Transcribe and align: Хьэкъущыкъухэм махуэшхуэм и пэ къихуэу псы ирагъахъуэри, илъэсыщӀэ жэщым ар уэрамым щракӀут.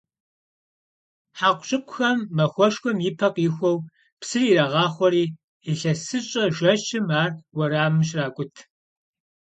Хьэкъущыкъухэм 1.37 2.17
махуэшхуэм 2.37 2.97
и 3.09 3.11
пэ 3.17 3.27
къихуэу 3.35 3.77
псы 4.19 4.39
ирагъахъуэри, 4.49 5.23
илъэсыщӀэ 5.69 6.43
жэщым 6.55 7.07
ар 7.21 7.31
уэрамым 7.57 8.03
щракӀут. 8.09 8.55